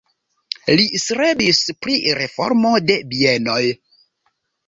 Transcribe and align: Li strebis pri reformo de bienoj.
Li 0.79 0.85
strebis 1.01 1.59
pri 1.85 1.93
reformo 2.21 2.73
de 2.91 2.97
bienoj. 3.13 3.61